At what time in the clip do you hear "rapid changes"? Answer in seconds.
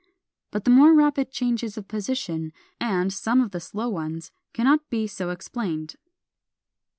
0.95-1.77